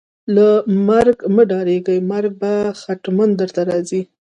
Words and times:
له 0.35 0.47
مرګ 0.87 1.17
مه 1.35 1.43
ډاریږئ، 1.51 1.99
مرګ 2.11 2.31
به 2.41 2.53
ختمن 2.81 3.29
درته 3.39 3.61
راځي 3.69 4.01